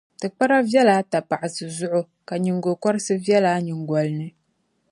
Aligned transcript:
Tibikpara 0.19 0.57
viɛl’ 0.69 0.87
a 0.95 1.07
tapaɣisi 1.11 1.65
zuɣu 1.77 2.01
ka 2.27 2.33
nyiŋgokɔrisi 2.43 3.13
viɛl’ 3.23 3.45
a 3.49 3.63
nyiŋgoli 3.65 4.13
ni. 4.19 4.27